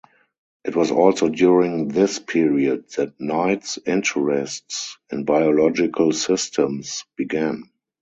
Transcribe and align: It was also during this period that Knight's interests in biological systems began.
It 0.63 0.75
was 0.75 0.89
also 0.89 1.29
during 1.29 1.87
this 1.89 2.17
period 2.17 2.89
that 2.97 3.19
Knight's 3.19 3.77
interests 3.85 4.97
in 5.11 5.25
biological 5.25 6.11
systems 6.11 7.05
began. 7.15 7.65